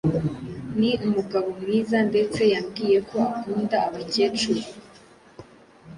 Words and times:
Ni 0.79 0.91
umugabo 1.05 1.47
mwiza 1.61 1.97
ndetse 2.09 2.41
yambwiye 2.53 2.97
ko 3.09 3.17
akunda 3.31 3.77
abakecuru 3.87 4.63